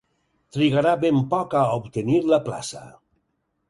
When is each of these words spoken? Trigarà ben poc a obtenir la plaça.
Trigarà 0.55 0.93
ben 1.03 1.21
poc 1.35 1.55
a 1.61 1.63
obtenir 1.83 2.19
la 2.35 2.45
plaça. 2.51 2.87